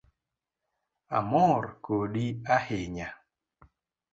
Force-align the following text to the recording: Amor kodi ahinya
Amor 1.19 1.63
kodi 1.85 2.27
ahinya 2.55 3.07